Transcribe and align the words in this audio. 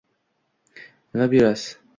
-Nima 1.13 1.31
buyurasiz? 1.31 1.79